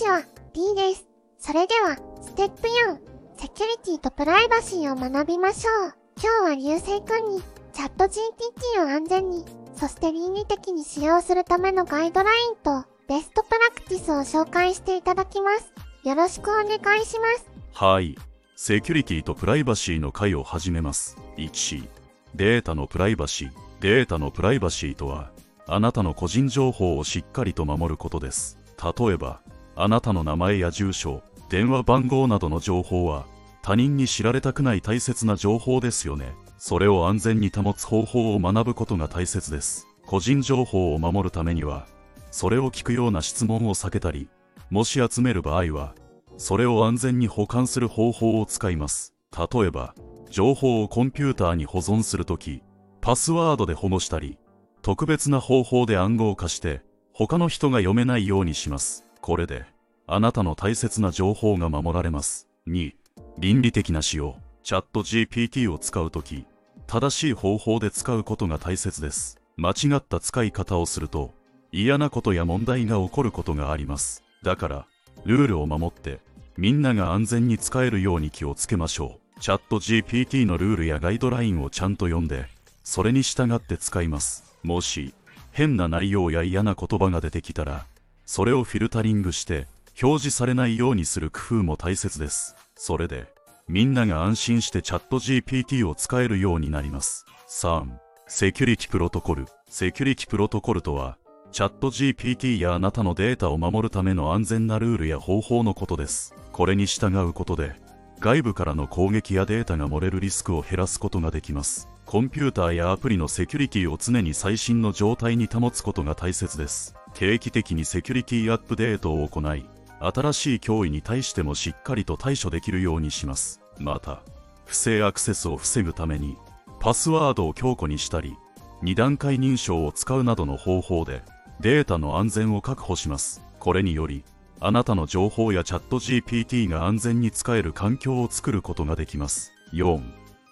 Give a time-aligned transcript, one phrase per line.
[0.00, 0.22] ちは、
[0.54, 1.06] D です。
[1.38, 5.94] それでは、ステップ4、セキュリティとプライバシーを学びましょう。
[6.16, 7.42] 今日は流星くんに、
[7.74, 9.44] チャット GPT を安全に、
[9.76, 15.70] そして倫理的に使用するためのガイドラインと、ベストプラクティスを紹介していただきます。
[16.08, 17.50] よろしくお願いします。
[17.74, 18.16] はい。
[18.56, 21.18] セキュリティとプライバシーの回を始めます。
[21.36, 21.86] 1、
[22.34, 23.50] データのプライバシー。
[23.80, 25.30] データのプライバシーとは、
[25.66, 28.56] あなたの個人情報をしっかりと守ることです。
[28.82, 29.42] 例えば、
[29.82, 33.26] あなたの名前や住所、電話番号などの情報は、
[33.62, 36.34] 他人に知られたくない大切な情報ですよね。
[36.58, 39.86] それを安全に保つ方法を学ぶことが大切です。
[40.06, 41.86] 個人情報を守るためには、
[42.30, 44.28] それを聞くような質問を避けたり、
[44.70, 45.94] もし集める場合は、
[46.36, 49.14] それを安全に保管する方法を使います。
[49.36, 49.94] 例えば、
[50.30, 52.62] 情報をコンピューターに保存するとき、
[53.00, 54.38] パスワードで保護したり、
[54.82, 59.09] 特別な方法で暗号化して、他の人が読めないようにします。
[59.20, 59.64] これで、
[60.06, 62.48] あなたの大切な情報が守られます。
[62.68, 62.92] 2、
[63.38, 64.36] 倫理的な使用。
[64.62, 66.46] チャット GPT を使うとき、
[66.86, 69.40] 正しい方法で使うことが大切です。
[69.56, 71.32] 間違った使い方をすると、
[71.72, 74.22] 嫌なことや問題が起こることがあります。
[74.42, 74.86] だから、
[75.24, 76.20] ルールを守って、
[76.56, 79.40] みんなが安全に使えるように気をつけましょう。
[79.40, 82.46] チャット GPT のルールやガイドラインをちゃんと読んで、
[82.82, 84.56] それに従って使います。
[84.62, 85.14] もし、
[85.52, 87.86] 変な内容や嫌な言葉が出てきたら、
[88.30, 89.66] それをフィルタリングして、
[90.00, 92.54] 表示されないようにする工夫も大切です。
[92.76, 93.26] それで、
[93.66, 97.26] みんなが安心してチャット GPT を使えるようになります。
[97.48, 97.88] 3.
[98.28, 99.46] セキュリティプロトコル。
[99.68, 101.18] セキュリティプロトコルとは、
[101.50, 106.32] チャット GPT やあなたのデータを守るための安全なルールや方法のことです。
[106.52, 107.74] これに従うことで、
[108.20, 111.88] 外部からの攻撃やデータが漏れるリスクを減らすことができます。
[112.06, 116.94] コンピューターやアプリのセキュリティを常に最新の状態に保つことが大切です。
[117.14, 119.66] 定期的にセキュリティアップデートを行い、
[120.00, 123.60] 新しい脅威に対してもしっかりと対処できるようにします。
[123.78, 124.22] また、
[124.64, 126.36] 不正アクセスを防ぐために、
[126.80, 128.36] パスワードを強固にしたり、
[128.82, 131.22] 二段階認証を使うなどの方法で、
[131.60, 133.42] データの安全を確保します。
[133.58, 134.24] これにより、
[134.60, 139.52] あなたの情報やチャット GPT が安全に使える環境を作ることができます。
[139.72, 140.00] 4.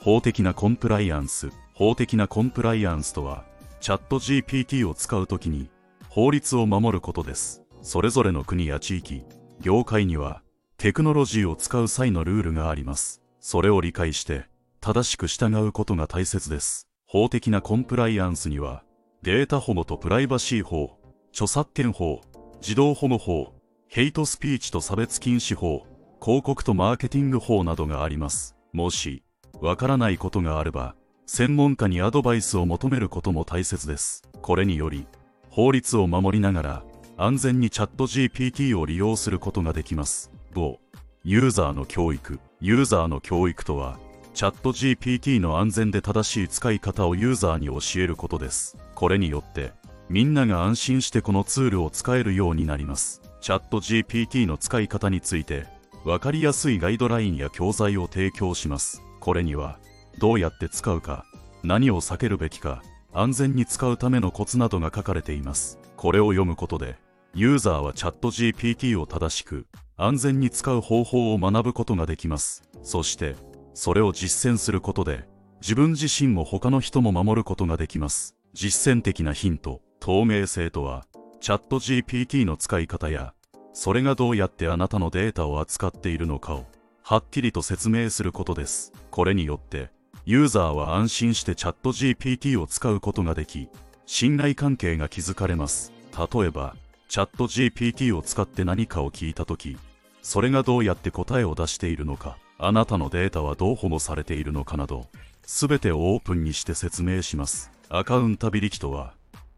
[0.00, 1.50] 法的なコンプライアンス。
[1.74, 3.44] 法的なコンプライアンスとは、
[3.80, 5.68] チャット GPT を使うときに、
[6.14, 7.64] 法律を守ることです。
[7.82, 9.24] それぞれの国や地域、
[9.60, 10.42] 業界には、
[10.78, 13.20] テクノロジーを使う際のルールがあります。
[13.40, 14.44] それを理解して、
[14.80, 16.86] 正しく従うことが大切です。
[17.04, 18.84] 法的なコンプライアンスには、
[19.22, 21.00] データ保護とプライバシー法、
[21.32, 22.20] 著作権法、
[22.60, 23.52] 児童保護法、
[23.88, 25.84] ヘイトスピーチと差別禁止法、
[26.22, 28.54] 広告とマーケティング法などがあります。
[28.72, 29.24] もし、
[29.60, 30.94] わからないことがあれば、
[31.26, 34.22] 専門家にアドバイスを求めることも大切です。
[34.42, 35.08] これにより、
[35.54, 36.82] 法律を守りながら、
[37.16, 40.32] 安全にチャット GPT を利用することができます。
[40.52, 40.78] 5.
[41.22, 42.40] ユーザーの教育。
[42.60, 44.00] ユーザーの教育とは、
[44.34, 48.76] チャット GPT の安全で正しい使い方をユーザーに教えることです。
[48.96, 49.72] これによって、
[50.08, 53.22] みんなが安心してこのツールを使えるようになります。
[53.40, 55.68] チャット GPT の使い方について、
[56.04, 59.02] わかりやすいガイドラインや教材を提供します。
[59.20, 59.78] これには、
[60.18, 61.24] どうやって使うか、
[61.62, 62.82] 何を避けるべきか、
[63.16, 65.78] 安全に使うためのコツなどが書かれています。
[65.96, 66.96] これを読むことで、
[67.32, 72.64] ユーザーはチャット GPT を正しく、安全に使う方法を学ぶことができます。
[72.82, 73.36] そして、
[73.72, 75.28] それを実践することで、
[75.60, 78.34] 自分自身も他の人も守ることができます。
[78.52, 81.06] 実践的なヒント、透明性とは、
[81.40, 83.32] チャット GPT の使い方や、
[83.72, 86.66] それがどうやってあなたのデータを扱っているのかを、
[87.02, 88.92] はっきりと説明することです。
[89.12, 89.90] これによって、
[90.26, 93.68] ユーザーは安心してチャット GPT を使うことができ、
[94.06, 95.92] 信頼関係が築かれます。
[96.16, 96.76] 例えば、
[97.08, 99.76] チャット GPT を使って何かを聞いたとき、
[100.22, 105.08] それがどうやって答えを出しているのか、あなたのデータはどう保護されているのかなど、
[105.44, 107.70] すべてをオープンにして説明します。
[107.90, 109.12] アカウンタビリティとは、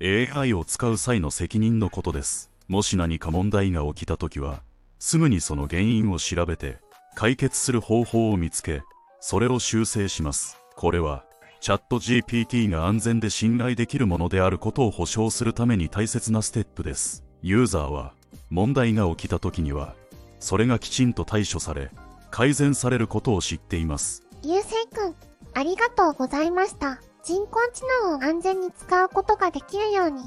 [0.00, 2.52] AI を使う際の責任のことです。
[2.68, 4.62] もし何か問題が起きたときは、
[5.00, 6.78] すぐにその原因を調べて、
[7.16, 8.82] 解決する方法を見つけ、
[9.24, 10.58] それを修正します。
[10.74, 11.24] これは、
[11.60, 17.22] チャット GPT が安全で信頼できるものであることを保証するために大切なステップです。
[17.40, 18.14] ユーザーは、
[18.50, 19.94] 問題が起きた時には、
[20.40, 21.92] それがきちんと対処され、
[22.32, 24.26] 改善されることを知っています。
[24.42, 25.14] 流星くん、
[25.54, 27.00] ありがとうございました。
[27.22, 30.24] 人工知能を安全に使うことができるように、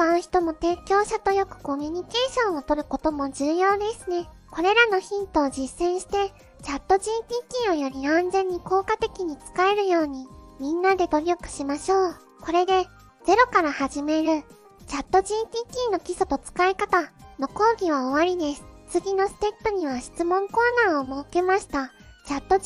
[0.00, 4.26] 使う人も提供者とよくコミュニケーションを取ることも重要ですね。
[4.50, 6.32] これらのヒントを実践して、
[6.62, 10.26] チャット GPT をより安全に効果的に使えるように、
[10.58, 12.16] みんなで努力しましょう。
[12.40, 12.86] これで、
[13.26, 14.42] ゼロから始める、
[14.86, 17.02] チャット GPT の基礎と使い方
[17.38, 18.64] の講義は終わりです。
[18.88, 21.92] 次のステップには質問コーナーを設けました。
[22.26, 22.62] チャット GPT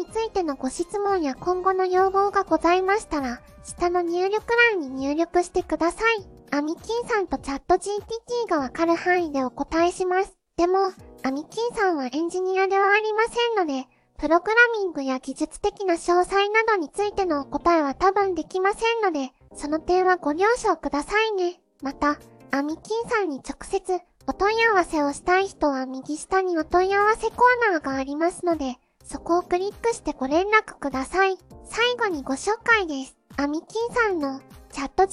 [0.00, 6.37] についてのご質問や今後の要望がございましたら、下の入力欄に入力してください。
[6.50, 10.36] アミキンさんとチャット GPT がわかる範囲でお答えします。
[10.56, 10.78] でも、
[11.22, 13.86] アミキンさんはエンジニアではありませんので、
[14.18, 21.60] プログラミングや技術的な詳細などについてのお答えは多分できませんので、その点はご了承くださいね。
[21.82, 22.18] また、
[22.50, 31.38] アミキンさんに直接お問い合わせをしたい人は右下にお問い合わせコーナーがありますので、そこをクリックしてご連絡ください。
[31.64, 33.16] 最後にご紹介です。
[33.36, 34.40] アミキンさんの
[34.72, 35.12] チャット GPT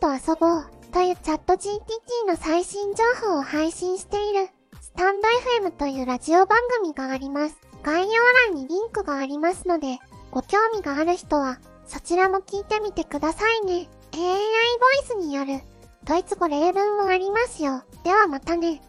[0.00, 4.48] と遊ぼうというチャット GPT の最新情報を配信している
[4.80, 5.28] スタンド
[5.66, 7.56] FM というラジオ番組があります。
[7.82, 9.98] 概要欄にリンクがありますので、
[10.30, 13.88] ご興味がある人はそちらも聞いてみてくださいね。
[14.12, 15.60] AI ボイスによる
[16.04, 17.84] ドイツ語例文もありますよ。
[18.04, 18.82] ではまたね。